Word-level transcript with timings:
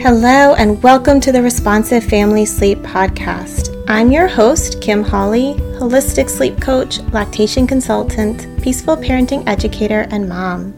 Hello, 0.00 0.54
and 0.54 0.80
welcome 0.82 1.20
to 1.22 1.32
the 1.32 1.42
Responsive 1.42 2.04
Family 2.04 2.44
Sleep 2.44 2.78
Podcast. 2.80 3.82
I'm 3.88 4.12
your 4.12 4.28
host, 4.28 4.82
Kim 4.82 5.02
Holly, 5.02 5.54
holistic 5.78 6.28
sleep 6.28 6.60
coach, 6.60 7.00
lactation 7.12 7.66
consultant, 7.66 8.46
peaceful 8.62 8.98
parenting 8.98 9.42
educator, 9.48 10.06
and 10.10 10.28
mom. 10.28 10.74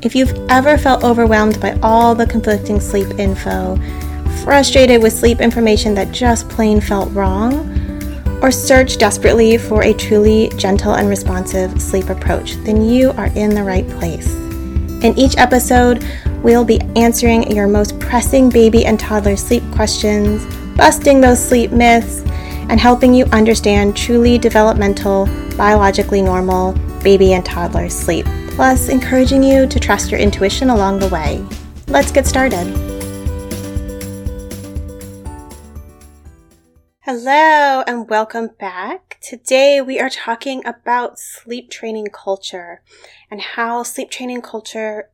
If 0.00 0.16
you've 0.16 0.32
ever 0.48 0.78
felt 0.78 1.04
overwhelmed 1.04 1.60
by 1.60 1.78
all 1.82 2.14
the 2.14 2.26
conflicting 2.26 2.80
sleep 2.80 3.18
info, 3.18 3.76
frustrated 4.42 5.02
with 5.02 5.12
sleep 5.12 5.40
information 5.40 5.94
that 5.96 6.10
just 6.10 6.48
plain 6.48 6.80
felt 6.80 7.12
wrong, 7.12 7.70
or 8.42 8.50
search 8.50 8.96
desperately 8.96 9.58
for 9.58 9.82
a 9.82 9.92
truly 9.92 10.48
gentle 10.56 10.94
and 10.94 11.10
responsive 11.10 11.80
sleep 11.82 12.08
approach, 12.08 12.54
then 12.64 12.82
you 12.82 13.10
are 13.12 13.28
in 13.36 13.50
the 13.54 13.62
right 13.62 13.86
place. 13.90 14.34
In 15.04 15.12
each 15.18 15.36
episode, 15.36 16.02
we'll 16.44 16.64
be 16.64 16.78
answering 16.94 17.50
your 17.50 17.66
most 17.66 17.98
pressing 17.98 18.50
baby 18.50 18.84
and 18.84 19.00
toddler 19.00 19.34
sleep 19.34 19.62
questions, 19.72 20.44
busting 20.76 21.22
those 21.22 21.42
sleep 21.42 21.70
myths, 21.70 22.20
and 22.68 22.78
helping 22.78 23.14
you 23.14 23.24
understand 23.32 23.96
truly 23.96 24.36
developmental, 24.36 25.26
biologically 25.56 26.20
normal 26.20 26.72
baby 27.02 27.32
and 27.32 27.46
toddler 27.46 27.88
sleep, 27.88 28.26
plus 28.50 28.90
encouraging 28.90 29.42
you 29.42 29.66
to 29.66 29.80
trust 29.80 30.10
your 30.10 30.20
intuition 30.20 30.68
along 30.68 30.98
the 30.98 31.08
way. 31.08 31.42
Let's 31.88 32.12
get 32.12 32.26
started. 32.26 32.66
Hello 37.00 37.84
and 37.86 38.08
welcome 38.08 38.50
back. 38.58 39.18
Today 39.22 39.80
we 39.80 39.98
are 39.98 40.10
talking 40.10 40.62
about 40.66 41.18
sleep 41.18 41.70
training 41.70 42.08
culture 42.12 42.82
and 43.30 43.40
how 43.40 43.82
sleep 43.82 44.10
training 44.10 44.42
culture 44.42 45.08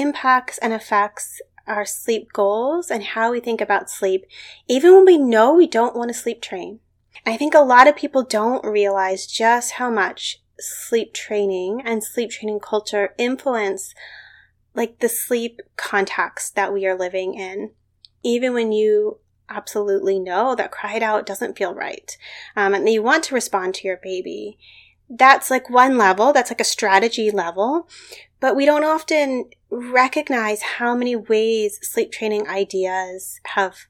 impacts 0.00 0.58
and 0.58 0.72
affects 0.72 1.40
our 1.66 1.84
sleep 1.84 2.32
goals 2.32 2.90
and 2.90 3.02
how 3.02 3.30
we 3.30 3.40
think 3.40 3.60
about 3.60 3.90
sleep, 3.90 4.24
even 4.66 4.94
when 4.94 5.04
we 5.04 5.18
know 5.18 5.54
we 5.54 5.66
don't 5.66 5.96
want 5.96 6.08
to 6.08 6.18
sleep 6.18 6.40
train. 6.40 6.80
I 7.26 7.36
think 7.36 7.54
a 7.54 7.60
lot 7.60 7.86
of 7.86 7.96
people 7.96 8.22
don't 8.22 8.64
realize 8.64 9.26
just 9.26 9.72
how 9.72 9.90
much 9.90 10.42
sleep 10.58 11.12
training 11.12 11.82
and 11.84 12.02
sleep 12.02 12.30
training 12.30 12.60
culture 12.60 13.14
influence 13.18 13.94
like 14.74 15.00
the 15.00 15.08
sleep 15.08 15.60
context 15.76 16.54
that 16.54 16.72
we 16.72 16.86
are 16.86 16.96
living 16.96 17.34
in. 17.34 17.72
Even 18.22 18.54
when 18.54 18.72
you 18.72 19.18
absolutely 19.48 20.18
know 20.18 20.54
that 20.54 20.70
cried 20.70 21.02
out 21.02 21.26
doesn't 21.26 21.56
feel 21.56 21.74
right 21.74 22.16
um, 22.56 22.74
and 22.74 22.88
you 22.88 23.02
want 23.02 23.24
to 23.24 23.34
respond 23.34 23.74
to 23.74 23.86
your 23.86 23.98
baby 24.02 24.58
that's 25.08 25.50
like 25.50 25.70
one 25.70 25.96
level 25.96 26.32
that's 26.32 26.50
like 26.50 26.60
a 26.60 26.64
strategy 26.64 27.30
level 27.30 27.88
but 28.40 28.56
we 28.56 28.64
don't 28.64 28.84
often 28.84 29.46
recognize 29.70 30.62
how 30.62 30.94
many 30.94 31.16
ways 31.16 31.78
sleep 31.82 32.12
training 32.12 32.48
ideas 32.48 33.40
have 33.46 33.86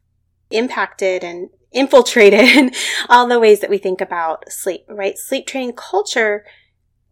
impacted 0.50 1.22
and 1.22 1.50
infiltrated 1.70 2.74
all 3.08 3.26
the 3.26 3.38
ways 3.38 3.60
that 3.60 3.70
we 3.70 3.78
think 3.78 4.00
about 4.00 4.50
sleep 4.50 4.84
right 4.88 5.18
sleep 5.18 5.46
training 5.46 5.72
culture 5.72 6.44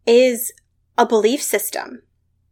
is 0.07 0.53
a 0.97 1.05
belief 1.05 1.43
system 1.43 2.03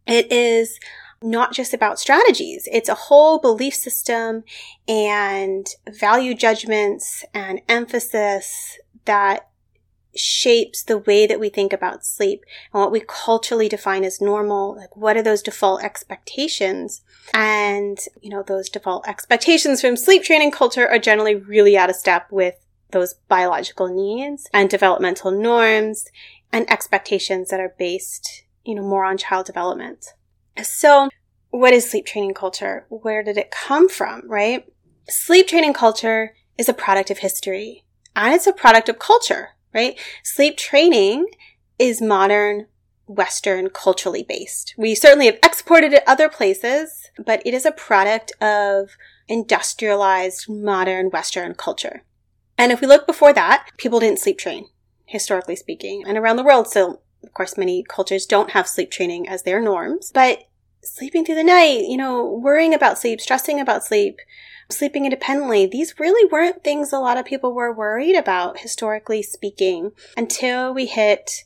it 0.07 0.31
is 0.31 0.79
not 1.25 1.53
just 1.53 1.73
about 1.73 1.99
strategies. 1.99 2.69
It's 2.71 2.89
a 2.89 2.95
whole 2.95 3.39
belief 3.39 3.75
system 3.75 4.45
and 4.87 5.67
value 5.89 6.35
judgments 6.35 7.25
and 7.33 7.62
emphasis 7.69 8.79
that 9.07 9.49
shapes 10.17 10.83
the 10.83 10.98
way 10.98 11.27
that 11.27 11.41
we 11.41 11.48
think 11.48 11.73
about 11.73 12.05
sleep 12.05 12.45
and 12.73 12.81
what 12.81 12.93
we 12.93 13.03
culturally 13.07 13.69
define 13.69 14.05
as 14.05 14.21
normal. 14.21 14.77
Like, 14.77 14.97
what 14.97 15.17
are 15.17 15.23
those 15.23 15.43
default 15.43 15.83
expectations? 15.83 17.03
And, 17.33 17.98
you 18.21 18.31
know, 18.31 18.43
those 18.43 18.69
default 18.69 19.06
expectations 19.09 19.81
from 19.81 19.97
sleep 19.97 20.23
training 20.23 20.51
culture 20.51 20.89
are 20.89 20.98
generally 20.98 21.34
really 21.34 21.77
out 21.77 21.91
of 21.91 21.97
step 21.97 22.31
with 22.31 22.55
those 22.91 23.15
biological 23.29 23.89
needs 23.89 24.49
and 24.53 24.71
developmental 24.71 25.31
norms 25.31 26.06
and 26.53 26.71
expectations 26.71 27.50
that 27.50 27.61
are 27.61 27.75
based, 27.78 28.44
you 28.65 28.75
know, 28.75 28.83
more 28.83 29.05
on 29.05 29.19
child 29.19 29.47
development. 29.47 30.06
So, 30.62 31.09
what 31.50 31.72
is 31.72 31.91
sleep 31.91 32.06
training 32.06 32.34
culture? 32.34 32.87
Where 32.88 33.22
did 33.22 33.37
it 33.37 33.50
come 33.50 33.88
from, 33.88 34.22
right? 34.28 34.65
Sleep 35.09 35.49
training 35.49 35.75
culture 35.75 36.34
is 36.56 36.69
a 36.69 36.75
product 36.75 37.11
of 37.11 37.19
history 37.19 37.84
and 38.17 38.34
it's 38.34 38.47
a 38.47 38.53
product 38.53 38.88
of 38.88 38.99
culture, 38.99 39.50
right? 39.75 39.99
Sleep 40.23 40.57
training 40.57 41.27
is 41.79 42.01
modern, 42.01 42.67
Western, 43.07 43.69
culturally 43.69 44.23
based. 44.23 44.75
We 44.79 44.95
certainly 44.95 45.27
have 45.27 45.39
exported 45.43 45.93
it 45.93 46.05
other 46.07 46.29
places, 46.29 47.11
but 47.19 47.43
it 47.45 47.53
is 47.53 47.67
a 47.67 47.73
product 47.73 48.33
of 48.41 48.97
industrialized, 49.29 50.49
modern, 50.49 51.11
Western 51.11 51.55
culture. 51.55 52.03
And 52.57 52.73
if 52.73 52.81
we 52.81 52.87
look 52.87 53.07
before 53.07 53.33
that, 53.33 53.69
people 53.77 54.01
didn't 54.01 54.21
sleep 54.21 54.39
train, 54.39 54.69
historically 55.07 55.57
speaking, 55.57 56.05
and 56.06 56.17
around 56.17 56.37
the 56.37 56.45
world. 56.45 56.69
So, 56.69 57.01
of 57.23 57.35
course, 57.35 57.59
many 57.59 57.83
cultures 57.83 58.27
don't 58.27 58.51
have 58.51 58.69
sleep 58.69 58.91
training 58.91 59.29
as 59.29 59.43
their 59.43 59.61
norms, 59.61 60.11
but 60.15 60.45
sleeping 60.83 61.25
through 61.25 61.35
the 61.37 61.45
night, 61.45 61.85
you 61.89 61.97
know, 61.97 62.25
worrying 62.25 62.75
about 62.75 62.99
sleep, 62.99 63.21
stressing 63.21 63.59
about 63.59 63.85
sleep, 63.85 64.19
sleeping 64.70 65.04
independently, 65.04 65.66
these 65.66 65.98
really 65.98 66.28
weren't 66.30 66.64
things 66.64 66.92
a 66.92 66.98
lot 66.98 67.16
of 67.16 67.25
people 67.25 67.52
were 67.52 67.72
worried 67.72 68.16
about, 68.16 68.60
historically 68.60 69.22
speaking, 69.22 69.92
until 70.16 70.72
we 70.72 70.86
hit 70.86 71.44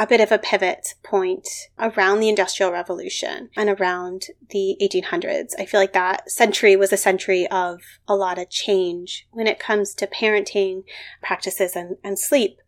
a 0.00 0.06
bit 0.06 0.20
of 0.20 0.30
a 0.30 0.38
pivot 0.38 0.94
point 1.02 1.48
around 1.78 2.20
the 2.20 2.28
Industrial 2.28 2.70
Revolution 2.70 3.50
and 3.56 3.68
around 3.68 4.26
the 4.50 4.76
1800s. 4.80 5.54
I 5.58 5.64
feel 5.64 5.80
like 5.80 5.92
that 5.92 6.30
century 6.30 6.76
was 6.76 6.92
a 6.92 6.96
century 6.96 7.48
of 7.48 7.80
a 8.06 8.14
lot 8.14 8.38
of 8.38 8.48
change 8.48 9.26
when 9.32 9.48
it 9.48 9.58
comes 9.58 9.94
to 9.94 10.06
parenting 10.06 10.84
practices 11.20 11.74
and, 11.74 11.96
and 12.04 12.18
sleep 12.18 12.58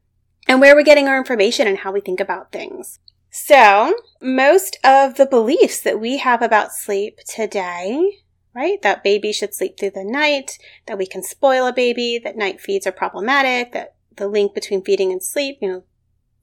and 0.48 0.60
where 0.60 0.74
we're 0.74 0.82
getting 0.82 1.06
our 1.06 1.18
information 1.18 1.68
and 1.68 1.78
how 1.78 1.92
we 1.92 2.00
think 2.00 2.18
about 2.18 2.50
things. 2.50 2.98
So, 3.30 3.94
most 4.20 4.76
of 4.82 5.14
the 5.14 5.26
beliefs 5.26 5.80
that 5.82 6.00
we 6.00 6.16
have 6.18 6.42
about 6.42 6.72
sleep 6.72 7.20
today, 7.28 8.18
right? 8.55 8.81
That 8.83 9.05
baby 9.05 9.33
should 9.33 9.55
sleep 9.55 9.78
through 9.78 9.91
the 9.91 10.05
night, 10.05 10.59
that 10.87 10.99
we 10.99 11.06
can 11.06 11.22
spoil 11.22 11.66
a 11.66 11.72
baby, 11.72 12.19
that 12.22 12.37
night 12.37 12.61
feeds 12.61 12.87
are 12.87 12.93
problematic, 12.93 13.72
that 13.72 13.94
the 14.16 14.28
link 14.28 14.55
between 14.55 14.83
feeding 14.83 15.12
and 15.12 15.22
sleep, 15.22 15.59
you 15.61 15.69
know, 15.69 15.84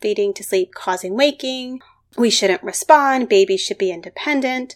feeding 0.01 0.33
to 0.33 0.43
sleep 0.43 0.73
causing 0.73 1.15
waking, 1.15 1.79
we 2.17 2.29
shouldn't 2.29 2.63
respond, 2.63 3.29
babies 3.29 3.61
should 3.61 3.77
be 3.77 3.91
independent. 3.91 4.75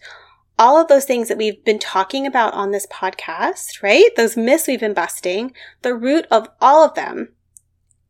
All 0.59 0.79
of 0.79 0.87
those 0.87 1.05
things 1.05 1.27
that 1.27 1.37
we've 1.37 1.63
been 1.63 1.79
talking 1.79 2.27
about 2.27 2.53
on 2.53 2.71
this 2.71 2.85
podcast, 2.87 3.81
right? 3.81 4.09
Those 4.15 4.37
myths 4.37 4.67
we've 4.67 4.79
been 4.79 4.93
busting, 4.93 5.53
the 5.81 5.95
root 5.95 6.25
of 6.29 6.49
all 6.59 6.85
of 6.85 6.93
them 6.93 7.29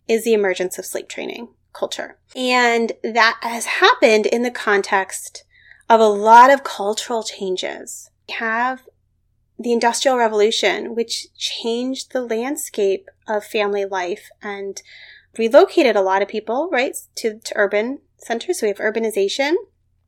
is 0.08 0.26
the 0.26 0.34
emergence 0.34 0.78
of 0.78 0.86
sleep 0.86 1.08
training 1.08 1.50
culture. 1.74 2.18
And 2.36 2.92
that 3.04 3.40
has 3.42 3.66
happened 3.66 4.26
in 4.26 4.42
the 4.42 4.52
context 4.52 5.46
of 5.90 6.00
a 6.00 6.08
lot 6.08 6.52
of 6.52 6.64
cultural 6.64 7.24
changes. 7.24 8.10
We 8.28 8.36
have 8.36 8.81
the 9.62 9.74
Industrial 9.74 10.18
Revolution, 10.18 10.96
which 10.96 11.28
changed 11.36 12.12
the 12.12 12.22
landscape 12.22 13.10
of 13.28 13.46
family 13.46 13.86
life 13.86 14.30
and 14.42 14.82
relocated 15.38 15.96
a 15.96 16.02
lot 16.02 16.22
of 16.22 16.28
people, 16.28 16.70
right, 16.72 16.96
to, 17.16 17.40
to 17.40 17.54
urban 17.56 18.00
centers. 18.18 18.60
So 18.60 18.66
we 18.66 18.70
have 18.70 18.78
urbanization. 18.78 19.54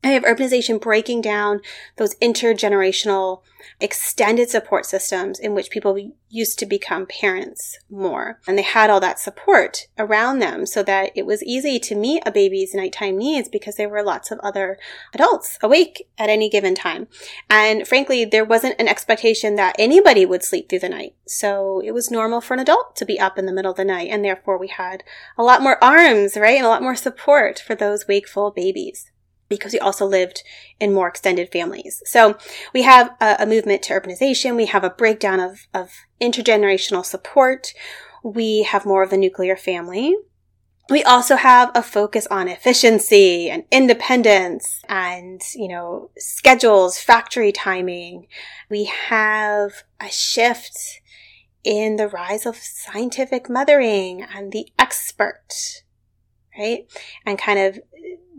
I 0.04 0.08
have 0.08 0.24
urbanization 0.24 0.78
breaking 0.78 1.22
down 1.22 1.62
those 1.96 2.14
intergenerational 2.16 3.40
extended 3.80 4.50
support 4.50 4.84
systems 4.84 5.38
in 5.38 5.54
which 5.54 5.70
people 5.70 6.12
used 6.28 6.58
to 6.58 6.66
become 6.66 7.06
parents 7.06 7.78
more. 7.88 8.38
And 8.46 8.58
they 8.58 8.62
had 8.62 8.90
all 8.90 9.00
that 9.00 9.18
support 9.18 9.86
around 9.98 10.40
them 10.40 10.66
so 10.66 10.82
that 10.82 11.10
it 11.14 11.24
was 11.24 11.42
easy 11.42 11.78
to 11.78 11.94
meet 11.94 12.22
a 12.26 12.30
baby's 12.30 12.74
nighttime 12.74 13.16
needs 13.16 13.48
because 13.48 13.76
there 13.76 13.88
were 13.88 14.02
lots 14.02 14.30
of 14.30 14.38
other 14.40 14.78
adults 15.14 15.58
awake 15.62 16.06
at 16.18 16.28
any 16.28 16.50
given 16.50 16.74
time. 16.74 17.08
And 17.48 17.88
frankly, 17.88 18.26
there 18.26 18.44
wasn't 18.44 18.78
an 18.78 18.88
expectation 18.88 19.54
that 19.56 19.76
anybody 19.78 20.26
would 20.26 20.44
sleep 20.44 20.68
through 20.68 20.80
the 20.80 20.88
night. 20.90 21.14
So 21.26 21.80
it 21.82 21.92
was 21.92 22.10
normal 22.10 22.42
for 22.42 22.52
an 22.52 22.60
adult 22.60 22.94
to 22.96 23.06
be 23.06 23.18
up 23.18 23.38
in 23.38 23.46
the 23.46 23.52
middle 23.52 23.70
of 23.70 23.78
the 23.78 23.86
night. 23.86 24.10
And 24.10 24.22
therefore 24.22 24.58
we 24.58 24.68
had 24.68 25.02
a 25.38 25.42
lot 25.42 25.62
more 25.62 25.82
arms, 25.82 26.36
right? 26.36 26.58
And 26.58 26.66
a 26.66 26.68
lot 26.68 26.82
more 26.82 26.96
support 26.96 27.58
for 27.58 27.74
those 27.74 28.06
wakeful 28.06 28.50
babies 28.50 29.10
because 29.48 29.72
we 29.72 29.78
also 29.78 30.06
lived 30.06 30.42
in 30.80 30.94
more 30.94 31.08
extended 31.08 31.50
families. 31.52 32.02
So 32.06 32.36
we 32.72 32.82
have 32.82 33.14
a, 33.20 33.36
a, 33.40 33.46
movement 33.46 33.82
to 33.84 33.92
urbanization. 33.92 34.56
We 34.56 34.66
have 34.66 34.84
a 34.84 34.90
breakdown 34.90 35.40
of, 35.40 35.66
of 35.72 35.90
intergenerational 36.20 37.04
support. 37.04 37.74
We 38.22 38.62
have 38.62 38.86
more 38.86 39.02
of 39.02 39.10
the 39.10 39.16
nuclear 39.16 39.56
family. 39.56 40.16
We 40.90 41.02
also 41.02 41.36
have 41.36 41.70
a 41.74 41.82
focus 41.82 42.26
on 42.26 42.46
efficiency 42.46 43.48
and 43.48 43.64
independence 43.70 44.82
and, 44.86 45.40
you 45.54 45.68
know, 45.68 46.10
schedules, 46.18 46.98
factory 46.98 47.52
timing. 47.52 48.26
We 48.68 48.84
have 48.84 49.84
a 49.98 50.10
shift 50.10 51.00
in 51.64 51.96
the 51.96 52.08
rise 52.08 52.44
of 52.44 52.56
scientific 52.56 53.48
mothering 53.48 54.22
and 54.22 54.52
the 54.52 54.68
expert, 54.78 55.82
right? 56.58 56.86
And 57.24 57.38
kind 57.38 57.58
of 57.58 57.78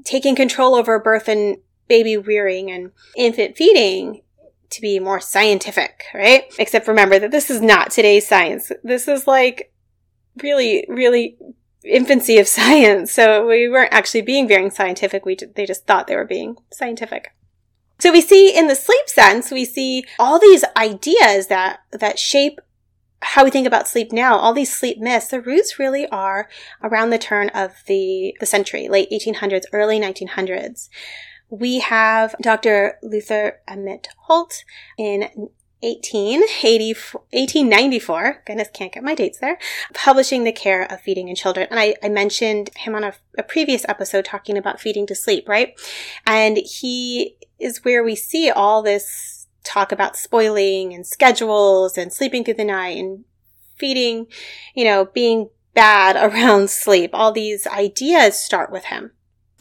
taking 0.06 0.36
control 0.36 0.76
over 0.76 0.98
birth 1.00 1.28
and 1.28 1.58
baby 1.88 2.16
rearing 2.16 2.72
and 2.72 2.92
infant 3.18 3.58
feeding 3.58 4.22
to 4.70 4.82
be 4.82 5.00
more 5.00 5.20
scientific, 5.20 6.06
right? 6.14 6.44
Except 6.58 6.88
remember 6.88 7.20
that 7.20 7.32
this 7.32 7.50
is 7.50 7.62
not 7.62 7.92
today's 7.92 8.28
science. 8.28 8.72
This 8.84 9.08
is 9.08 9.28
like 9.28 9.72
really, 10.42 10.86
really 10.88 11.38
infancy 11.84 12.38
of 12.38 12.48
science. 12.60 13.12
So 13.12 13.46
we 13.48 13.70
weren't 13.70 13.94
actually 13.94 14.22
being 14.22 14.48
very 14.48 14.70
scientific. 14.70 15.26
We, 15.26 15.36
they 15.56 15.66
just 15.66 15.86
thought 15.86 16.08
they 16.08 16.16
were 16.16 16.26
being 16.26 16.58
scientific. 16.72 17.34
So 18.00 18.12
we 18.12 18.22
see 18.22 18.56
in 18.56 18.68
the 18.68 18.76
sleep 18.76 19.08
sense, 19.08 19.52
we 19.52 19.64
see 19.66 20.06
all 20.20 20.40
these 20.40 20.66
ideas 20.76 21.48
that, 21.48 21.80
that 21.92 22.20
shape 22.20 22.60
how 23.22 23.44
we 23.44 23.50
think 23.50 23.68
about 23.68 23.88
sleep 23.88 24.12
now, 24.12 24.38
all 24.38 24.54
these 24.54 24.74
sleep 24.74 25.00
myths, 25.00 25.28
the 25.28 25.42
roots 25.42 25.80
really 25.80 26.08
are 26.08 26.48
around 26.84 27.10
the 27.10 27.18
turn 27.18 27.50
of 27.50 27.84
the, 27.88 28.36
the 28.40 28.46
century, 28.46 28.88
late 28.88 29.10
1800s, 29.12 29.64
early 29.74 30.00
1900s. 30.00 30.90
We 31.50 31.80
have 31.80 32.36
Dr. 32.42 32.98
Luther 33.02 33.62
Emmett 33.68 34.08
Holt 34.28 34.64
in 34.98 35.30
1894, 35.82 38.44
goodness, 38.46 38.70
can't 38.74 38.92
get 38.92 39.04
my 39.04 39.14
dates 39.14 39.38
there, 39.40 39.60
publishing 39.94 40.44
The 40.44 40.52
Care 40.52 40.92
of 40.92 41.02
Feeding 41.02 41.28
in 41.28 41.36
Children. 41.36 41.68
And 41.70 41.80
I, 41.80 41.94
I 42.02 42.10
mentioned 42.10 42.72
him 42.76 42.96
on 42.96 43.04
a, 43.04 43.14
a 43.38 43.44
previous 43.44 43.86
episode 43.88 44.26
talking 44.26 44.58
about 44.58 44.80
feeding 44.80 45.06
to 45.08 45.16
sleep, 45.16 45.48
right? 45.48 45.80
And 46.26 46.58
he 46.58 47.38
is 47.60 47.84
where 47.84 48.04
we 48.04 48.16
see 48.16 48.50
all 48.50 48.82
this 48.82 49.35
talk 49.66 49.92
about 49.92 50.16
spoiling 50.16 50.94
and 50.94 51.06
schedules 51.06 51.98
and 51.98 52.14
sleeping 52.14 52.44
through 52.44 52.56
the 52.56 52.64
night 52.64 52.98
and 52.98 53.26
feeding, 53.76 54.28
you 54.74 54.86
know, 54.86 55.06
being 55.06 55.50
bad 55.74 56.16
around 56.32 56.70
sleep. 56.70 57.12
All 57.14 57.32
these 57.32 57.68
ideas 57.68 58.40
start 58.40 58.72
with 58.72 58.86
him. 58.86 59.12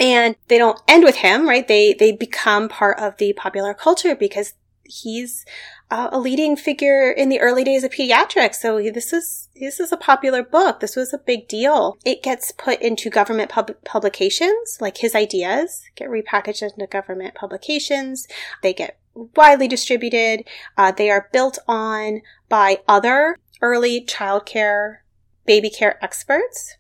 And 0.01 0.35
they 0.49 0.59
don't 0.59 0.81
end 0.89 1.05
with 1.05 1.17
him, 1.17 1.49
right? 1.49 1.67
They, 1.67 1.95
they 1.95 2.11
become 2.11 2.69
part 2.69 2.99
of 2.99 3.17
the 3.19 3.33
popular 3.33 3.75
culture 3.75 4.17
because 4.17 4.55
he's 4.85 5.45
uh, 5.91 6.09
a 6.13 6.19
leading 6.19 6.57
figure 6.57 7.11
in 7.11 7.29
the 7.29 7.41
early 7.41 7.65
days 7.65 7.85
of 7.85 7.91
pediatrics. 7.91 8.57
So 8.57 8.81
this 8.91 9.13
is 9.13 9.49
this 9.57 9.79
is 9.79 9.93
a 9.93 9.97
popular 9.97 10.43
book. 10.43 10.81
This 10.81 10.97
was 10.97 11.13
a 11.13 11.19
big 11.19 11.47
deal. 11.47 11.97
It 12.05 12.23
gets 12.23 12.53
put 12.53 12.81
into 12.81 13.11
government 13.11 13.51
pub- 13.51 13.77
publications, 13.85 14.79
like 14.81 14.99
his 14.99 15.15
ideas 15.15 15.83
get 15.95 16.09
repackaged 16.09 16.63
into 16.63 16.87
government 16.87 17.35
publications. 17.35 18.27
They 18.63 18.73
get 18.73 18.99
widely 19.15 19.69
distributed. 19.69 20.45
Uh, 20.77 20.93
they 20.93 21.11
are 21.11 21.29
built 21.33 21.59
on 21.67 22.23
by 22.49 22.81
other 22.89 23.39
early 23.61 24.05
childcare, 24.05 24.99
baby 25.47 25.71
care 25.71 26.03
experts 26.05 26.77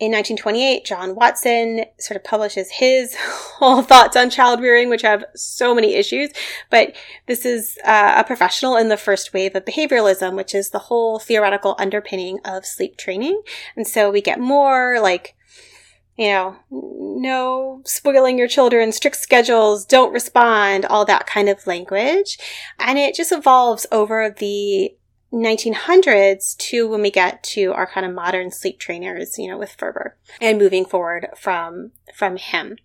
in 0.00 0.10
1928, 0.10 0.84
John 0.84 1.14
Watson 1.14 1.84
sort 1.98 2.16
of 2.16 2.24
publishes 2.24 2.68
his 2.70 3.14
whole 3.18 3.82
thoughts 3.82 4.16
on 4.16 4.28
child 4.28 4.60
rearing, 4.60 4.90
which 4.90 5.02
have 5.02 5.24
so 5.36 5.74
many 5.74 5.94
issues. 5.94 6.30
But 6.68 6.96
this 7.26 7.46
is 7.46 7.78
uh, 7.84 8.14
a 8.16 8.24
professional 8.24 8.76
in 8.76 8.88
the 8.88 8.96
first 8.96 9.32
wave 9.32 9.54
of 9.54 9.64
behavioralism, 9.64 10.34
which 10.34 10.54
is 10.54 10.70
the 10.70 10.80
whole 10.80 11.20
theoretical 11.20 11.76
underpinning 11.78 12.40
of 12.44 12.66
sleep 12.66 12.96
training. 12.96 13.40
And 13.76 13.86
so 13.86 14.10
we 14.10 14.20
get 14.20 14.40
more 14.40 14.98
like, 15.00 15.36
you 16.16 16.28
know, 16.28 16.56
no 16.70 17.82
spoiling 17.84 18.38
your 18.38 18.48
children, 18.48 18.92
strict 18.92 19.16
schedules, 19.16 19.84
don't 19.84 20.12
respond, 20.12 20.84
all 20.86 21.04
that 21.04 21.26
kind 21.26 21.48
of 21.48 21.66
language. 21.66 22.38
And 22.78 22.98
it 22.98 23.14
just 23.14 23.32
evolves 23.32 23.86
over 23.90 24.30
the 24.30 24.94
1900s 25.32 26.56
to 26.56 26.88
when 26.88 27.02
we 27.02 27.10
get 27.10 27.42
to 27.42 27.72
our 27.72 27.86
kind 27.86 28.06
of 28.06 28.14
modern 28.14 28.52
sleep 28.52 28.78
trainers, 28.78 29.36
you 29.38 29.48
know, 29.48 29.58
with 29.58 29.72
Ferber 29.72 30.16
and 30.40 30.58
moving 30.58 30.84
forward 30.84 31.28
from, 31.36 31.90
from 32.14 32.36
him. 32.36 32.76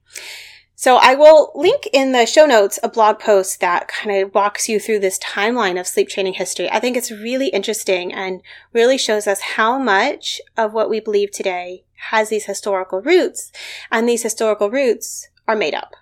So 0.74 0.96
I 0.96 1.14
will 1.14 1.52
link 1.56 1.90
in 1.92 2.14
the 2.14 2.26
show 2.26 2.46
notes 2.46 2.80
a 2.81 2.90
blog 2.90 3.20
post 3.20 3.60
that 3.60 3.90
kind 3.90 4.24
of 4.24 4.34
walks 4.34 4.70
you 4.70 4.80
through 4.80 5.00
this 5.00 5.20
timeline 5.20 5.78
of 5.78 5.86
sleep 5.86 6.08
training 6.08 6.36
history. 6.36 6.72
I 6.72 6.80
think 6.80 6.96
it's 6.96 7.12
really 7.12 7.50
interesting 7.50 8.14
and 8.14 8.42
really 8.72 8.98
shows 8.98 9.28
us 9.28 9.42
how 9.42 9.78
much 9.78 10.40
of 10.56 10.74
what 10.74 10.90
we 10.90 11.02
believe 11.02 11.31
today 11.31 11.84
has 12.10 12.30
these 12.30 12.46
historical 12.46 13.01
roots 13.01 13.51
and 13.92 14.07
these 14.07 14.24
historical 14.24 14.69
roots 14.69 15.28
are 15.48 15.56
made 15.56 15.74
up. 15.74 15.96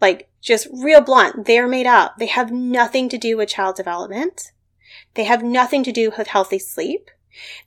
Like 0.00 0.28
just 0.40 0.68
real 0.72 1.00
blunt, 1.00 1.46
they're 1.46 1.68
made 1.68 1.86
up. 1.86 2.16
They 2.18 2.26
have 2.26 2.52
nothing 2.52 3.08
to 3.08 3.18
do 3.18 3.36
with 3.36 3.48
child 3.48 3.76
development. 3.76 4.52
They 5.14 5.24
have 5.24 5.42
nothing 5.42 5.82
to 5.84 5.92
do 5.92 6.12
with 6.16 6.28
healthy 6.28 6.58
sleep. 6.58 7.10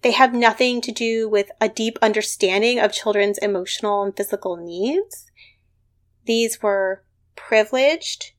They 0.02 0.12
have 0.12 0.34
nothing 0.34 0.82
to 0.82 0.92
do 0.92 1.30
with 1.30 1.52
a 1.60 1.70
deep 1.70 1.98
understanding 2.02 2.80
of 2.80 2.94
children's 2.94 3.38
emotional 3.38 4.04
and 4.04 4.16
physical 4.16 4.58
needs. 4.58 5.32
These 6.26 6.62
were 6.62 7.04
privileged 7.36 8.32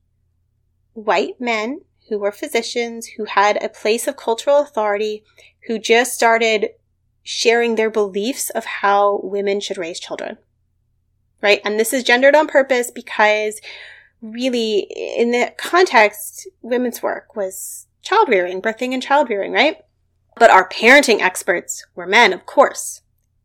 white 0.94 1.40
men 1.40 1.80
who 2.08 2.18
were 2.18 2.32
physicians, 2.32 3.06
who 3.16 3.24
had 3.24 3.62
a 3.62 3.68
place 3.68 4.06
of 4.06 4.16
cultural 4.16 4.58
authority, 4.60 5.24
who 5.66 5.78
just 5.78 6.12
started 6.12 6.70
sharing 7.22 7.74
their 7.74 7.90
beliefs 7.90 8.50
of 8.50 8.64
how 8.64 9.20
women 9.22 9.60
should 9.60 9.78
raise 9.78 10.00
children. 10.00 10.38
Right? 11.40 11.60
And 11.64 11.78
this 11.78 11.92
is 11.92 12.04
gendered 12.04 12.34
on 12.34 12.46
purpose 12.46 12.90
because 12.90 13.60
really, 14.20 14.80
in 14.80 15.32
the 15.32 15.52
context, 15.56 16.48
women's 16.62 17.02
work 17.02 17.34
was 17.34 17.86
child 18.02 18.28
rearing, 18.28 18.62
birthing 18.62 18.92
and 18.92 19.02
child 19.02 19.28
rearing, 19.28 19.52
right? 19.52 19.78
But 20.36 20.50
our 20.50 20.68
parenting 20.68 21.20
experts 21.20 21.84
were 21.94 22.06
men, 22.06 22.32
of 22.32 22.46
course, 22.46 23.02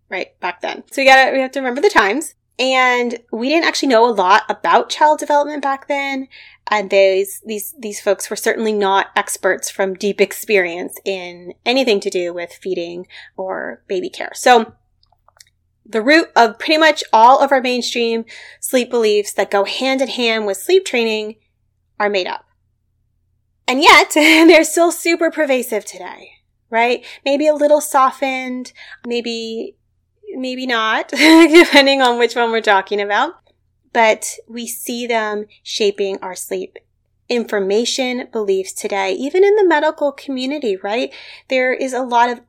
right? 0.09 0.39
Back 0.39 0.61
then. 0.61 0.83
So 0.91 1.01
we 1.01 1.05
gotta, 1.07 1.31
we 1.31 1.39
have 1.41 1.51
to 1.51 1.59
remember 1.59 1.81
the 1.81 1.89
times. 1.89 2.35
And 2.59 3.19
we 3.31 3.49
didn't 3.49 3.65
actually 3.65 3.89
know 3.89 4.09
a 4.09 4.11
lot 4.11 4.43
about 4.49 4.89
child 4.89 5.19
development 5.19 5.61
back 5.61 5.87
then. 5.87 6.27
And 6.69 6.89
these, 6.89 7.41
these, 7.45 7.75
these 7.77 8.01
folks 8.01 8.29
were 8.29 8.35
certainly 8.35 8.73
not 8.73 9.07
experts 9.15 9.69
from 9.69 9.93
deep 9.93 10.19
experience 10.19 10.99
in 11.05 11.53
anything 11.65 11.99
to 12.01 12.09
do 12.09 12.33
with 12.33 12.51
feeding 12.51 13.07
or 13.37 13.83
baby 13.87 14.09
care. 14.09 14.31
So 14.33 14.73
the 15.85 16.01
root 16.01 16.29
of 16.35 16.59
pretty 16.59 16.77
much 16.77 17.03
all 17.13 17.39
of 17.39 17.51
our 17.51 17.61
mainstream 17.61 18.25
sleep 18.59 18.89
beliefs 18.89 19.33
that 19.33 19.51
go 19.51 19.63
hand 19.63 20.01
in 20.01 20.09
hand 20.09 20.45
with 20.45 20.57
sleep 20.57 20.85
training 20.85 21.35
are 21.99 22.09
made 22.09 22.27
up. 22.27 22.45
And 23.67 23.81
yet, 23.81 24.11
they're 24.13 24.63
still 24.63 24.91
super 24.91 25.31
pervasive 25.31 25.85
today, 25.85 26.31
right? 26.69 27.05
Maybe 27.23 27.47
a 27.47 27.53
little 27.53 27.81
softened, 27.81 28.73
maybe, 29.05 29.77
maybe 30.37 30.65
not, 30.65 31.07
depending 31.09 32.01
on 32.01 32.19
which 32.19 32.35
one 32.35 32.51
we're 32.51 32.61
talking 32.61 33.01
about. 33.01 33.33
But 33.93 34.35
we 34.47 34.67
see 34.67 35.07
them 35.07 35.45
shaping 35.63 36.19
our 36.21 36.35
sleep 36.35 36.77
information 37.29 38.27
beliefs 38.31 38.73
today, 38.73 39.13
even 39.13 39.43
in 39.43 39.55
the 39.55 39.67
medical 39.67 40.11
community, 40.11 40.77
right? 40.77 41.13
There 41.49 41.73
is 41.73 41.93
a 41.93 42.03
lot 42.03 42.29
of 42.29 42.41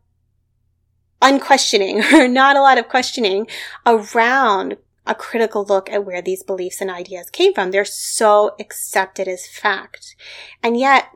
unquestioning 1.21 2.03
or 2.15 2.29
not 2.29 2.57
a 2.57 2.61
lot 2.61 2.79
of 2.79 2.89
questioning 2.89 3.47
around 3.85 4.77
a 5.07 5.15
critical 5.15 5.65
look 5.65 5.91
at 5.91 6.05
where 6.05 6.21
these 6.21 6.43
beliefs 6.43 6.81
and 6.81 6.91
ideas 6.91 7.31
came 7.31 7.55
from. 7.55 7.71
They're 7.71 7.85
so 7.85 8.55
accepted 8.61 9.27
as 9.27 9.47
fact. 9.47 10.15
And 10.63 10.79
yet, 10.79 11.07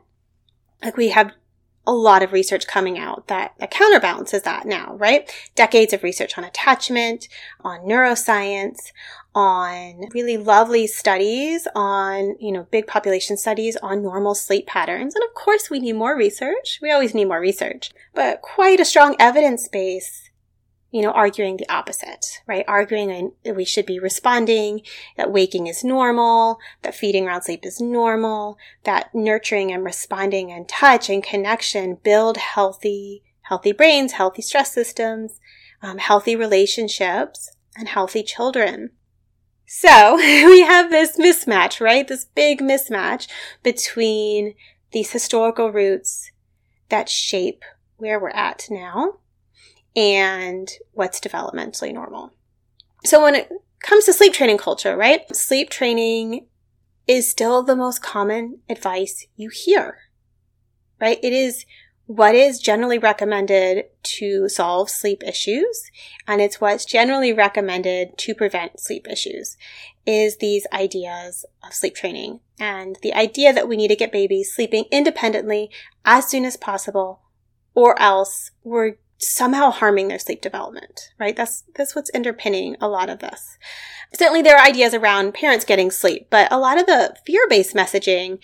like 0.83 0.97
we 0.97 1.09
have 1.09 1.31
a 1.85 1.93
lot 1.93 2.23
of 2.23 2.31
research 2.31 2.65
coming 2.65 2.97
out 2.97 3.27
that, 3.27 3.53
that 3.59 3.71
counterbalances 3.71 4.43
that 4.43 4.65
now, 4.65 4.95
right? 4.95 5.29
Decades 5.55 5.91
of 5.93 6.03
research 6.03 6.37
on 6.37 6.43
attachment, 6.43 7.27
on 7.61 7.81
neuroscience, 7.81 8.91
on 9.35 10.07
really 10.13 10.37
lovely 10.37 10.87
studies 10.87 11.67
on, 11.75 12.35
you 12.39 12.51
know, 12.51 12.67
big 12.71 12.87
population 12.87 13.35
studies 13.35 13.75
on 13.77 14.01
normal 14.03 14.35
sleep 14.35 14.67
patterns. 14.67 15.15
And 15.15 15.23
of 15.23 15.33
course, 15.33 15.69
we 15.69 15.79
need 15.79 15.93
more 15.93 16.15
research. 16.15 16.79
We 16.81 16.91
always 16.91 17.13
need 17.13 17.25
more 17.25 17.39
research, 17.39 17.91
but 18.13 18.41
quite 18.41 18.79
a 18.79 18.85
strong 18.85 19.15
evidence 19.19 19.67
base 19.67 20.29
you 20.93 21.01
know, 21.01 21.09
arguing 21.09 21.57
the 21.57 21.67
opposite, 21.73 22.43
right? 22.45 22.63
Arguing 22.67 23.31
that 23.43 23.55
we 23.55 23.65
should 23.65 23.87
be 23.87 23.97
responding, 23.97 24.81
that 25.17 25.31
waking 25.31 25.65
is 25.65 25.83
normal, 25.83 26.59
that 26.83 26.93
feeding 26.93 27.25
around 27.25 27.41
sleep 27.41 27.65
is 27.65 27.81
normal, 27.81 28.59
that 28.83 29.09
nurturing 29.11 29.71
and 29.71 29.83
responding 29.83 30.51
and 30.51 30.69
touch 30.69 31.09
and 31.09 31.23
connection 31.23 31.97
build 32.03 32.37
healthy, 32.37 33.23
healthy 33.41 33.71
brains, 33.71 34.11
healthy 34.11 34.43
stress 34.43 34.71
systems, 34.71 35.39
um, 35.81 35.97
healthy 35.97 36.35
relationships, 36.35 37.49
and 37.75 37.87
healthy 37.87 38.21
children. 38.21 38.91
So 39.65 40.15
we 40.17 40.61
have 40.61 40.91
this 40.91 41.17
mismatch, 41.17 41.81
right? 41.81 42.07
This 42.07 42.25
big 42.25 42.59
mismatch 42.59 43.27
between 43.63 44.53
these 44.91 45.11
historical 45.11 45.71
roots 45.71 46.29
that 46.89 47.09
shape 47.09 47.63
where 47.97 48.19
we're 48.19 48.29
at 48.29 48.67
now 48.69 49.15
and 49.95 50.69
what's 50.91 51.19
developmentally 51.19 51.93
normal. 51.93 52.33
So 53.05 53.21
when 53.21 53.35
it 53.35 53.51
comes 53.81 54.05
to 54.05 54.13
sleep 54.13 54.33
training 54.33 54.57
culture, 54.57 54.95
right? 54.95 55.21
Sleep 55.35 55.69
training 55.69 56.47
is 57.07 57.29
still 57.29 57.63
the 57.63 57.75
most 57.75 58.01
common 58.01 58.59
advice 58.69 59.27
you 59.35 59.49
hear, 59.49 59.97
right? 60.99 61.19
It 61.21 61.33
is 61.33 61.65
what 62.05 62.35
is 62.35 62.59
generally 62.59 62.97
recommended 62.97 63.85
to 64.03 64.49
solve 64.49 64.89
sleep 64.89 65.23
issues, 65.23 65.89
and 66.27 66.41
it's 66.41 66.59
what's 66.59 66.85
generally 66.85 67.31
recommended 67.31 68.17
to 68.17 68.35
prevent 68.35 68.79
sleep 68.79 69.07
issues. 69.09 69.57
is 70.05 70.37
these 70.37 70.67
ideas 70.73 71.45
of 71.63 71.73
sleep 71.73 71.95
training 71.95 72.41
and 72.59 72.97
the 73.01 73.13
idea 73.13 73.53
that 73.53 73.69
we 73.69 73.77
need 73.77 73.87
to 73.87 73.95
get 73.95 74.11
babies 74.11 74.53
sleeping 74.53 74.83
independently 74.91 75.69
as 76.03 76.27
soon 76.27 76.43
as 76.43 76.57
possible 76.57 77.21
or 77.73 77.99
else 78.01 78.51
we're 78.63 78.95
somehow 79.27 79.71
harming 79.71 80.07
their 80.07 80.19
sleep 80.19 80.41
development, 80.41 81.09
right? 81.19 81.35
That's, 81.35 81.63
that's 81.75 81.95
what's 81.95 82.11
underpinning 82.13 82.75
a 82.79 82.87
lot 82.87 83.09
of 83.09 83.19
this. 83.19 83.57
Certainly 84.13 84.43
there 84.43 84.57
are 84.57 84.65
ideas 84.65 84.93
around 84.93 85.33
parents 85.33 85.65
getting 85.65 85.91
sleep, 85.91 86.27
but 86.29 86.51
a 86.51 86.59
lot 86.59 86.79
of 86.79 86.85
the 86.85 87.15
fear-based 87.25 87.75
messaging 87.75 88.39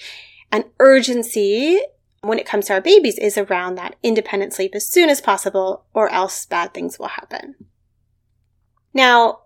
and 0.52 0.66
urgency 0.80 1.80
when 2.22 2.40
it 2.40 2.46
comes 2.46 2.66
to 2.66 2.74
our 2.74 2.82
babies 2.82 3.18
is 3.18 3.38
around 3.38 3.76
that 3.76 3.96
independent 4.04 4.54
sleep 4.54 4.76
as 4.76 4.88
soon 4.88 5.10
as 5.10 5.22
possible 5.22 5.86
or 5.94 6.10
else 6.10 6.46
bad 6.46 6.74
things 6.74 7.00
will 7.00 7.08
happen. 7.08 7.56
Now, 8.94 9.42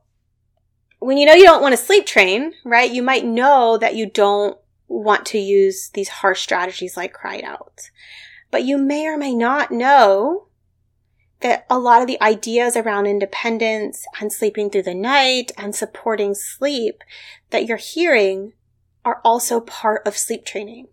when 0.99 1.17
you 1.17 1.25
know 1.25 1.33
you 1.33 1.43
don't 1.43 1.61
want 1.61 1.73
to 1.73 1.77
sleep 1.77 2.05
train, 2.05 2.53
right, 2.63 2.89
you 2.89 3.03
might 3.03 3.25
know 3.25 3.77
that 3.77 3.95
you 3.95 4.09
don't 4.09 4.57
want 4.87 5.25
to 5.27 5.37
use 5.37 5.89
these 5.93 6.07
harsh 6.07 6.41
strategies 6.41 6.95
like 6.95 7.13
cried 7.13 7.43
out. 7.43 7.89
But 8.51 8.63
you 8.63 8.77
may 8.77 9.07
or 9.07 9.17
may 9.17 9.33
not 9.33 9.71
know 9.71 10.47
that 11.43 11.65
a 11.69 11.77
lot 11.77 12.01
of 12.01 12.07
the 12.07 12.21
ideas 12.21 12.75
around 12.75 13.05
independence 13.05 14.05
and 14.19 14.31
sleeping 14.31 14.69
through 14.69 14.83
the 14.83 14.95
night 14.95 15.51
and 15.57 15.75
supporting 15.75 16.33
sleep 16.33 17.03
that 17.51 17.65
you're 17.65 17.77
hearing 17.77 18.53
are 19.05 19.21
also 19.23 19.59
part 19.59 20.07
of 20.07 20.17
sleep 20.17 20.45
training. 20.45 20.87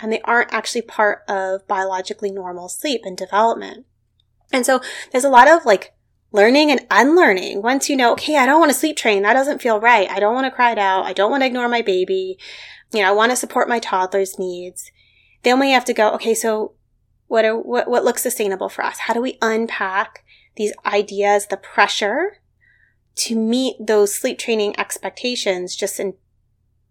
And 0.00 0.10
they 0.10 0.22
aren't 0.22 0.52
actually 0.52 0.82
part 0.82 1.22
of 1.28 1.68
biologically 1.68 2.32
normal 2.32 2.70
sleep 2.70 3.02
and 3.04 3.16
development. 3.16 3.84
And 4.50 4.64
so 4.64 4.80
there's 5.12 5.24
a 5.24 5.28
lot 5.28 5.48
of 5.48 5.66
like 5.66 5.94
learning 6.32 6.70
and 6.70 6.86
unlearning. 6.90 7.60
Once 7.60 7.90
you 7.90 7.96
know, 7.96 8.12
okay, 8.12 8.38
I 8.38 8.46
don't 8.46 8.60
want 8.60 8.72
to 8.72 8.78
sleep 8.78 8.96
train. 8.96 9.22
That 9.22 9.34
doesn't 9.34 9.60
feel 9.60 9.78
right. 9.78 10.08
I 10.08 10.18
don't 10.18 10.34
want 10.34 10.46
to 10.46 10.50
cry 10.50 10.72
it 10.72 10.78
out. 10.78 11.04
I 11.04 11.12
don't 11.12 11.30
want 11.30 11.42
to 11.42 11.46
ignore 11.46 11.68
my 11.68 11.82
baby. 11.82 12.38
You 12.92 13.02
know, 13.02 13.08
I 13.08 13.12
want 13.12 13.32
to 13.32 13.36
support 13.36 13.68
my 13.68 13.78
toddler's 13.78 14.38
needs. 14.38 14.90
Then 15.42 15.60
we 15.60 15.70
have 15.72 15.84
to 15.84 15.94
go, 15.94 16.12
okay, 16.12 16.34
so 16.34 16.72
what 17.30 17.44
are, 17.44 17.56
what, 17.56 17.88
what 17.88 18.04
looks 18.04 18.22
sustainable 18.22 18.68
for 18.68 18.84
us? 18.84 18.98
How 18.98 19.14
do 19.14 19.22
we 19.22 19.38
unpack 19.40 20.24
these 20.56 20.72
ideas, 20.84 21.46
the 21.46 21.56
pressure 21.56 22.38
to 23.14 23.36
meet 23.36 23.76
those 23.78 24.12
sleep 24.12 24.36
training 24.36 24.74
expectations 24.76 25.76
just 25.76 26.00
in 26.00 26.14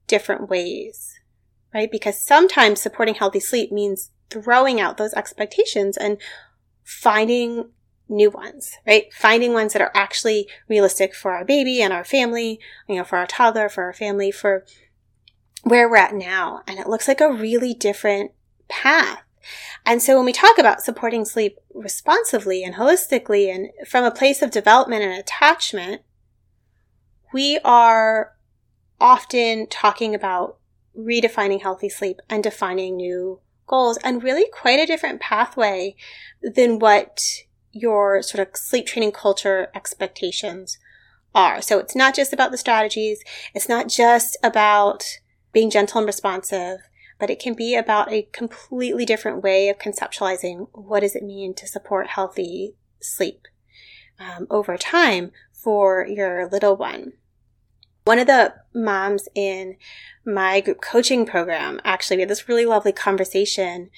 different 0.08 0.50
ways, 0.50 1.19
right? 1.74 1.91
Because 1.91 2.25
sometimes 2.25 2.79
supporting 2.79 3.15
healthy 3.15 3.41
sleep 3.41 3.69
means 3.69 4.12
throwing 4.29 4.79
out 4.79 4.96
those 4.96 5.13
expectations 5.13 5.98
and 5.98 6.17
finding 6.86 7.72
new 8.08 8.29
ones, 8.29 8.77
right? 8.88 9.13
Finding 9.13 9.51
ones 9.51 9.74
that 9.74 9.81
are 9.81 9.91
actually 9.93 10.48
realistic 10.69 11.13
for 11.13 11.34
our 11.34 11.43
baby 11.43 11.81
and 11.81 11.91
our 11.91 12.05
family, 12.05 12.62
you 12.88 12.96
know, 12.96 13.03
for 13.03 13.17
our 13.17 13.27
toddler, 13.27 13.67
for 13.67 13.84
our 13.84 13.93
family, 13.93 14.31
for 14.31 14.65
where 15.63 15.89
we're 15.89 15.98
at 15.98 16.15
now. 16.15 16.62
And 16.65 16.79
it 16.79 16.88
looks 16.88 17.10
like 17.10 17.19
a 17.19 17.29
really 17.29 17.74
different 17.74 18.31
path. 18.69 19.19
And 19.86 20.01
so 20.01 20.15
when 20.15 20.25
we 20.25 20.34
talk 20.34 20.58
about 20.58 20.81
supporting 20.81 21.25
sleep 21.25 21.58
responsively 21.74 22.63
and 22.63 22.75
holistically 22.75 23.53
and 23.53 23.69
from 23.88 24.03
a 24.03 24.12
place 24.12 24.41
of 24.41 24.51
development 24.51 25.03
and 25.03 25.13
attachment, 25.13 26.01
we 27.34 27.60
are 27.63 28.36
often 29.00 29.67
talking 29.67 30.13
about 30.13 30.58
redefining 30.98 31.62
healthy 31.62 31.89
sleep 31.89 32.19
and 32.29 32.43
defining 32.43 32.98
new 32.98 33.39
goals 33.67 33.98
and 34.03 34.24
really 34.24 34.46
quite 34.51 34.79
a 34.79 34.86
different 34.86 35.22
pathway 35.22 35.96
than 36.41 36.79
what 36.79 37.22
your 37.72 38.22
sort 38.22 38.46
of 38.46 38.55
sleep 38.58 38.88
training 38.88 39.12
culture 39.12 39.69
expectations 39.75 40.77
are. 41.36 41.62
So 41.62 41.79
it's 41.79 41.96
not 41.96 42.15
just 42.15 42.34
about 42.34 42.51
the 42.51 42.58
strategies. 42.58 43.24
It's 43.53 43.69
not 43.69 43.88
just 43.88 44.38
about 44.43 45.05
being 45.53 45.69
gentle 45.69 46.00
and 46.00 46.08
responsive, 46.08 46.79
but 47.19 47.29
it 47.29 47.39
can 47.39 47.53
be 47.53 47.75
about 47.75 48.11
a 48.11 48.27
completely 48.31 49.05
different 49.05 49.43
way 49.43 49.69
of 49.69 49.77
conceptualizing 49.77 50.67
what 50.71 51.01
does 51.01 51.15
it 51.15 51.23
mean 51.23 51.53
to 51.53 51.67
support 51.67 52.07
healthy 52.07 52.75
sleep 53.01 53.47
um, 54.19 54.47
over 54.49 54.77
time 54.77 55.31
for 55.51 56.05
your 56.07 56.47
little 56.49 56.75
one. 56.75 57.13
One 58.05 58.19
of 58.19 58.27
the 58.27 58.55
moms 58.73 59.27
in 59.35 59.75
my 60.25 60.61
group 60.61 60.81
coaching 60.81 61.25
program 61.25 61.79
actually 61.83 62.17
we 62.17 62.21
had 62.21 62.29
this 62.29 62.47
really 62.47 62.65
lovely 62.65 62.91
conversation 62.91 63.89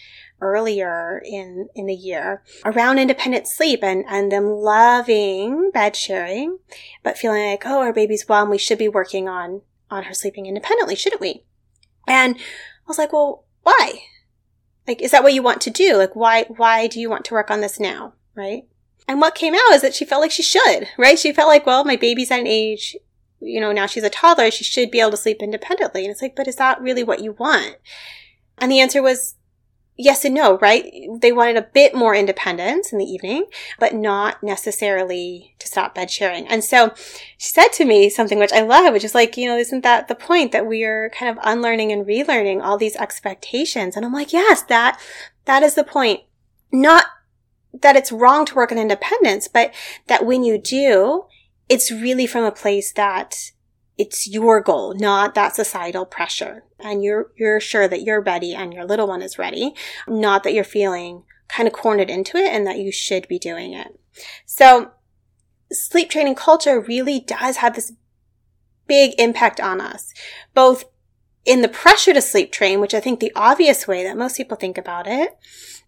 earlier 0.42 1.22
in, 1.24 1.70
in 1.76 1.86
the 1.86 1.94
year 1.94 2.44
around 2.66 2.98
independent 2.98 3.48
sleep 3.48 3.84
and, 3.84 4.04
and 4.10 4.32
them 4.32 4.50
loving 4.50 5.70
bed 5.72 5.96
sharing, 5.96 6.58
but 7.04 7.18
feeling 7.18 7.46
like, 7.46 7.64
oh, 7.66 7.80
our 7.80 7.94
baby's 7.94 8.28
one, 8.28 8.50
we 8.50 8.58
should 8.58 8.80
be 8.80 8.90
working 8.90 9.30
on, 9.30 9.62
on 9.90 10.04
her 10.04 10.14
sleeping 10.14 10.48
independently, 10.48 10.96
shouldn't 10.96 11.22
we? 11.22 11.46
And 12.08 12.38
was 12.88 12.98
like, 12.98 13.14
well, 13.14 13.46
why? 13.64 14.02
Like, 14.88 15.02
is 15.02 15.12
that 15.12 15.24
what 15.24 15.34
you 15.34 15.44
want 15.44 15.62
to 15.62 15.70
do? 15.70 15.96
Like, 15.96 16.16
why, 16.16 16.46
why 16.48 16.88
do 16.88 17.00
you 17.00 17.10
want 17.10 17.26
to 17.26 17.34
work 17.34 17.52
on 17.52 17.62
this 17.62 17.80
now? 17.80 18.14
Right? 18.36 18.64
And 19.08 19.20
what 19.20 19.36
came 19.36 19.54
out 19.54 19.74
is 19.74 19.82
that 19.82 19.94
she 19.94 20.06
felt 20.06 20.22
like 20.22 20.32
she 20.32 20.44
should, 20.44 20.88
right? 20.98 21.18
She 21.18 21.34
felt 21.34 21.50
like, 21.50 21.66
well, 21.66 21.84
my 21.84 21.96
baby's 21.96 22.32
at 22.32 22.40
an 22.40 22.48
age, 22.48 22.96
you 23.40 23.60
know, 23.60 23.72
now 23.72 23.88
she's 23.88 24.04
a 24.04 24.10
toddler, 24.10 24.52
she 24.52 24.64
should 24.64 24.92
be 24.92 25.00
able 25.00 25.12
to 25.12 25.18
sleep 25.18 25.42
independently. 25.42 26.04
And 26.04 26.12
it's 26.12 26.22
like, 26.22 26.36
but 26.36 26.48
is 26.48 26.58
that 26.58 26.82
really 26.82 27.04
what 27.04 27.22
you 27.22 27.34
want? 27.34 27.78
And 28.58 28.72
the 28.72 28.80
answer 28.80 29.02
was 29.02 29.36
yes 30.02 30.26
and 30.26 30.36
no, 30.36 30.58
right? 30.58 30.92
They 31.20 31.32
wanted 31.32 31.58
a 31.58 31.62
bit 31.62 31.94
more 31.94 32.16
independence 32.16 32.92
in 32.92 32.98
the 32.98 33.06
evening, 33.06 33.46
but 33.80 33.94
not 33.94 34.42
necessarily 34.42 35.56
to 35.60 35.68
stop 35.68 35.96
bed 35.96 36.10
sharing. 36.10 36.48
And 36.48 36.64
so 36.64 36.94
she 37.38 37.50
said 37.50 37.70
to 37.74 37.86
me 37.86 38.10
something 38.10 38.40
which 38.40 38.52
I 38.52 38.62
love, 38.62 38.94
which 38.94 39.04
is 39.04 39.16
like, 39.16 39.38
you 39.38 39.48
know, 39.48 39.58
isn't 39.58 39.84
that 39.84 40.08
the 40.08 40.16
point 40.16 40.52
that 40.52 40.66
we 40.66 40.84
are 40.84 41.10
kind 41.12 41.30
of 41.30 41.44
unlearning 41.44 41.92
and 41.92 42.06
relearning 42.06 42.62
all 42.62 42.78
these 42.78 42.96
expectations? 42.96 43.96
And 43.96 44.06
I'm 44.06 44.14
like, 44.14 44.34
yes, 44.34 44.64
that, 44.64 45.00
that 45.46 45.64
is 45.64 45.76
the 45.76 45.84
point. 45.84 46.22
Not 46.72 47.06
that 47.74 47.96
it's 47.96 48.12
wrong 48.12 48.46
to 48.46 48.56
work 48.56 48.72
on 48.72 48.78
independence, 48.78 49.48
but 49.48 49.74
that 50.08 50.26
when 50.26 50.44
you 50.44 50.58
do, 50.58 51.26
it's 51.70 51.92
really 51.92 52.28
from 52.28 52.44
a 52.44 52.52
place 52.52 52.92
that 52.94 53.52
it's 54.02 54.28
your 54.28 54.62
goal, 54.62 54.96
not 54.96 55.36
that 55.36 55.56
societal 55.56 56.06
pressure. 56.08 56.64
And 56.80 57.04
you're, 57.04 57.32
you're 57.38 57.60
sure 57.60 57.88
that 57.88 58.02
you're 58.02 58.20
ready 58.20 58.56
and 58.56 58.74
your 58.74 58.84
little 58.84 59.08
one 59.08 59.22
is 59.22 59.38
ready, 59.38 59.76
not 60.08 60.42
that 60.42 60.54
you're 60.54 60.64
feeling 60.64 61.24
kind 61.48 61.68
of 61.68 61.74
cornered 61.74 62.10
into 62.10 62.38
it 62.38 62.52
and 62.52 62.66
that 62.66 62.80
you 62.80 62.92
should 62.92 63.28
be 63.28 63.38
doing 63.38 63.74
it. 63.74 64.00
So 64.48 64.92
sleep 65.72 66.10
training 66.10 66.34
culture 66.34 66.82
really 66.82 67.20
does 67.20 67.58
have 67.58 67.76
this 67.76 67.94
big 68.88 69.14
impact 69.20 69.60
on 69.60 69.80
us, 69.80 70.16
both 70.56 70.86
in 71.46 71.62
the 71.62 71.68
pressure 71.68 72.14
to 72.14 72.22
sleep 72.22 72.52
train, 72.52 72.80
which 72.80 72.96
I 72.96 73.00
think 73.00 73.20
the 73.20 73.32
obvious 73.36 73.88
way 73.88 74.04
that 74.04 74.18
most 74.18 74.36
people 74.36 74.58
think 74.58 74.80
about 74.80 75.06
it, 75.06 75.38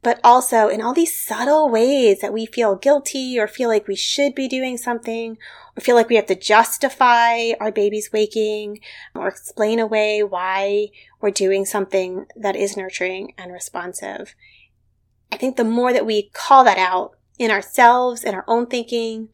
but 0.03 0.19
also 0.21 0.67
in 0.67 0.81
all 0.81 0.93
these 0.93 1.17
subtle 1.17 1.69
ways 1.69 2.19
that 2.19 2.33
we 2.33 2.45
feel 2.45 2.75
guilty 2.75 3.39
or 3.39 3.47
feel 3.47 3.69
like 3.69 3.87
we 3.87 3.95
should 3.95 4.35
be 4.35 4.49
doing 4.49 4.77
something 4.77 5.37
or 5.75 5.81
feel 5.81 5.95
like 5.95 6.09
we 6.09 6.17
have 6.17 6.25
to 6.25 6.35
justify 6.35 7.51
our 7.59 7.71
baby's 7.71 8.11
waking 8.11 8.81
or 9.15 9.29
explain 9.29 9.79
away 9.79 10.21
why 10.21 10.89
we're 11.21 11.31
doing 11.31 11.65
something 11.65 12.25
that 12.35 12.55
is 12.55 12.75
nurturing 12.75 13.33
and 13.37 13.53
responsive. 13.53 14.35
I 15.31 15.37
think 15.37 15.55
the 15.55 15.63
more 15.63 15.93
that 15.93 16.05
we 16.05 16.29
call 16.33 16.65
that 16.65 16.77
out 16.77 17.13
in 17.39 17.49
ourselves, 17.49 18.25
in 18.25 18.35
our 18.35 18.45
own 18.45 18.67
thinking, 18.67 19.29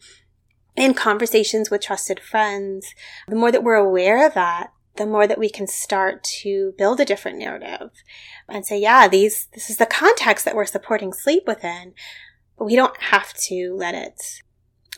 in 0.76 0.94
conversations 0.94 1.70
with 1.70 1.82
trusted 1.82 2.20
friends, 2.20 2.94
the 3.28 3.36
more 3.36 3.52
that 3.52 3.64
we're 3.64 3.74
aware 3.74 4.26
of 4.26 4.36
that, 4.36 4.72
the 4.96 5.06
more 5.06 5.26
that 5.26 5.40
we 5.40 5.50
can 5.50 5.66
start 5.66 6.24
to 6.24 6.74
build 6.78 7.00
a 7.00 7.06
different 7.06 7.40
narrative 7.40 7.92
and 8.52 8.66
say, 8.66 8.80
yeah, 8.80 9.08
these, 9.08 9.48
this 9.54 9.70
is 9.70 9.78
the 9.78 9.86
context 9.86 10.46
that 10.46 10.56
we're 10.56 10.66
supporting 10.66 11.14
sleep 11.14 11.44
within. 11.48 11.94
But 12.58 12.66
we 12.66 12.76
don't 12.76 13.00
have 13.02 13.34
to 13.34 13.76
let 13.76 13.96
it, 13.96 14.42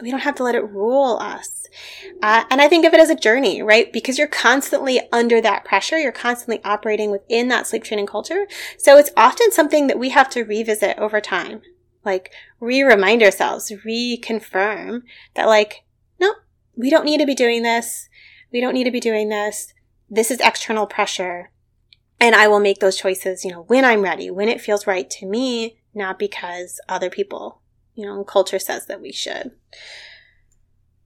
we 0.01 0.09
don't 0.09 0.21
have 0.21 0.35
to 0.35 0.43
let 0.43 0.55
it 0.55 0.69
rule 0.69 1.17
us. 1.19 1.67
Uh, 2.21 2.43
and 2.49 2.61
I 2.61 2.67
think 2.67 2.85
of 2.85 2.93
it 2.93 2.99
as 2.99 3.09
a 3.09 3.15
journey, 3.15 3.61
right? 3.61 3.91
Because 3.93 4.17
you're 4.17 4.27
constantly 4.27 4.99
under 5.11 5.39
that 5.41 5.63
pressure. 5.63 5.97
You're 5.97 6.11
constantly 6.11 6.63
operating 6.63 7.11
within 7.11 7.47
that 7.49 7.67
sleep 7.67 7.83
training 7.83 8.07
culture. 8.07 8.47
So 8.77 8.97
it's 8.97 9.11
often 9.15 9.51
something 9.51 9.87
that 9.87 9.99
we 9.99 10.09
have 10.09 10.29
to 10.31 10.43
revisit 10.43 10.97
over 10.97 11.21
time. 11.21 11.61
Like 12.03 12.31
re-remind 12.59 13.21
ourselves, 13.21 13.71
reconfirm 13.85 15.03
that 15.35 15.45
like, 15.45 15.83
no, 16.19 16.33
we 16.75 16.89
don't 16.89 17.05
need 17.05 17.19
to 17.19 17.27
be 17.27 17.35
doing 17.35 17.61
this. 17.61 18.09
We 18.51 18.59
don't 18.59 18.73
need 18.73 18.85
to 18.85 18.91
be 18.91 18.99
doing 18.99 19.29
this 19.29 19.73
this 20.11 20.29
is 20.29 20.41
external 20.41 20.85
pressure. 20.85 21.49
And 22.21 22.35
I 22.35 22.47
will 22.47 22.59
make 22.59 22.79
those 22.79 22.97
choices, 22.97 23.43
you 23.43 23.51
know, 23.51 23.63
when 23.63 23.83
I'm 23.83 24.01
ready, 24.01 24.29
when 24.29 24.47
it 24.47 24.61
feels 24.61 24.85
right 24.85 25.09
to 25.09 25.25
me, 25.25 25.79
not 25.93 26.19
because 26.19 26.79
other 26.87 27.09
people, 27.09 27.61
you 27.95 28.05
know, 28.05 28.23
culture 28.23 28.59
says 28.59 28.85
that 28.85 29.01
we 29.01 29.11
should. 29.11 29.51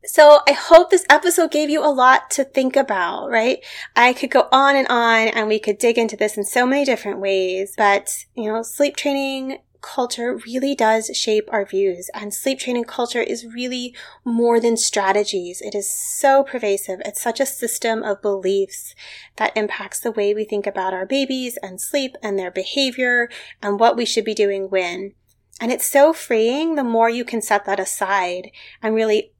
So 0.03 0.41
I 0.47 0.51
hope 0.51 0.91
this 0.91 1.05
episode 1.09 1.51
gave 1.51 1.69
you 1.69 1.83
a 1.83 1.89
lot 1.89 2.29
to 2.31 2.43
think 2.43 2.75
about, 2.75 3.29
right? 3.29 3.63
I 3.95 4.13
could 4.13 4.29
go 4.29 4.47
on 4.51 4.75
and 4.75 4.87
on 4.87 5.29
and 5.29 5.47
we 5.47 5.57
could 5.57 5.77
dig 5.79 5.97
into 5.97 6.15
this 6.17 6.37
in 6.37 6.43
so 6.43 6.65
many 6.67 6.85
different 6.85 7.19
ways, 7.19 7.73
but 7.75 8.13
you 8.35 8.51
know, 8.51 8.61
sleep 8.61 8.97
training 8.97 9.59
culture 9.85 10.35
really 10.35 10.73
does 10.73 11.11
shape 11.13 11.47
our 11.51 11.63
views, 11.63 12.09
and 12.13 12.33
sleep 12.33 12.59
training 12.59 12.85
culture 12.85 13.21
is 13.21 13.45
really 13.45 13.95
more 14.23 14.59
than 14.59 14.75
strategies. 14.75 15.61
It 15.61 15.75
is 15.75 15.87
so 15.87 16.43
pervasive. 16.43 17.01
It's 17.05 17.21
such 17.21 17.39
a 17.39 17.45
system 17.45 18.01
of 18.01 18.21
beliefs 18.21 18.95
that 19.35 19.55
impacts 19.55 19.99
the 19.99 20.11
way 20.11 20.33
we 20.33 20.43
think 20.43 20.65
about 20.65 20.93
our 20.93 21.05
babies 21.05 21.57
and 21.61 21.79
sleep 21.79 22.15
and 22.23 22.37
their 22.37 22.51
behavior 22.51 23.29
and 23.61 23.79
what 23.79 23.95
we 23.95 24.05
should 24.05 24.25
be 24.25 24.33
doing 24.33 24.69
when. 24.71 25.13
And 25.61 25.71
it's 25.71 25.85
so 25.85 26.11
freeing 26.13 26.75
the 26.75 26.83
more 26.83 27.09
you 27.09 27.23
can 27.23 27.41
set 27.41 27.65
that 27.65 27.79
aside 27.79 28.51
and 28.81 28.95
really 28.95 29.31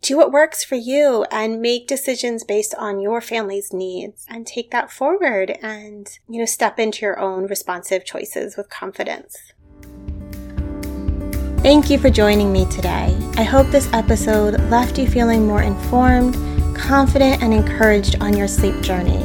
do 0.00 0.16
what 0.16 0.32
works 0.32 0.64
for 0.64 0.74
you 0.74 1.24
and 1.30 1.60
make 1.60 1.86
decisions 1.86 2.42
based 2.42 2.74
on 2.76 3.00
your 3.00 3.20
family's 3.20 3.72
needs 3.72 4.26
and 4.28 4.46
take 4.46 4.70
that 4.70 4.90
forward 4.90 5.56
and, 5.62 6.18
you 6.28 6.38
know, 6.38 6.44
step 6.44 6.78
into 6.78 7.06
your 7.06 7.18
own 7.18 7.46
responsive 7.46 8.04
choices 8.04 8.56
with 8.56 8.68
confidence. 8.68 9.53
Thank 11.64 11.88
you 11.88 11.98
for 11.98 12.10
joining 12.10 12.52
me 12.52 12.66
today. 12.66 13.16
I 13.38 13.42
hope 13.42 13.68
this 13.68 13.90
episode 13.94 14.60
left 14.68 14.98
you 14.98 15.08
feeling 15.08 15.46
more 15.46 15.62
informed, 15.62 16.34
confident, 16.76 17.42
and 17.42 17.54
encouraged 17.54 18.20
on 18.20 18.36
your 18.36 18.48
sleep 18.48 18.82
journey. 18.82 19.22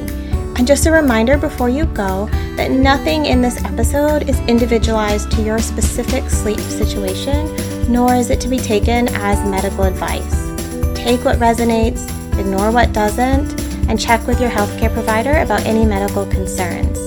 And 0.55 0.65
just 0.65 0.85
a 0.85 0.91
reminder 0.93 1.37
before 1.37 1.67
you 1.67 1.85
go 1.87 2.27
that 2.55 2.71
nothing 2.71 3.25
in 3.25 3.41
this 3.41 3.61
episode 3.65 4.29
is 4.29 4.39
individualized 4.47 5.29
to 5.33 5.41
your 5.41 5.59
specific 5.59 6.29
sleep 6.29 6.61
situation, 6.61 7.91
nor 7.91 8.15
is 8.15 8.29
it 8.29 8.39
to 8.39 8.47
be 8.47 8.57
taken 8.57 9.09
as 9.15 9.45
medical 9.49 9.83
advice. 9.83 10.47
Take 10.95 11.25
what 11.25 11.39
resonates, 11.39 12.07
ignore 12.39 12.71
what 12.71 12.93
doesn't, 12.93 13.59
and 13.89 13.99
check 13.99 14.25
with 14.27 14.39
your 14.39 14.49
healthcare 14.49 14.93
provider 14.93 15.39
about 15.39 15.65
any 15.65 15.85
medical 15.85 16.25
concerns. 16.27 17.05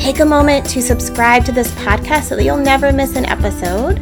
Take 0.00 0.20
a 0.20 0.24
moment 0.24 0.64
to 0.66 0.80
subscribe 0.80 1.44
to 1.46 1.52
this 1.52 1.72
podcast 1.72 2.28
so 2.28 2.36
that 2.36 2.44
you'll 2.44 2.58
never 2.58 2.92
miss 2.92 3.16
an 3.16 3.26
episode 3.26 3.98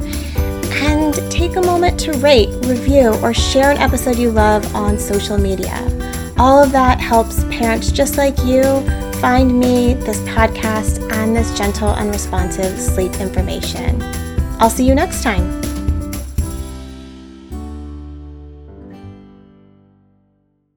and 1.18 1.30
take 1.30 1.56
a 1.56 1.62
moment 1.62 1.98
to 2.00 2.12
rate, 2.14 2.48
review, 2.66 3.14
or 3.22 3.32
share 3.32 3.70
an 3.70 3.78
episode 3.78 4.18
you 4.18 4.30
love 4.30 4.74
on 4.74 4.98
social 4.98 5.38
media. 5.38 5.74
All 6.38 6.62
of 6.62 6.72
that 6.72 7.00
helps 7.00 7.44
parents 7.44 7.90
just 7.92 8.16
like 8.16 8.36
you 8.44 8.62
find 9.20 9.58
me, 9.58 9.94
this 9.94 10.18
podcast, 10.20 11.10
and 11.12 11.34
this 11.34 11.56
gentle 11.56 11.90
and 11.90 12.10
responsive 12.10 12.78
sleep 12.78 13.14
information. 13.20 14.02
I'll 14.60 14.70
see 14.70 14.86
you 14.86 14.94
next 14.94 15.22
time. 15.22 15.63